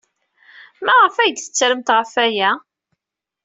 Maɣef 0.85 1.15
ay 1.17 1.31
d-tettremt 1.31 1.93
ɣef 1.95 2.11
waya? 2.17 2.51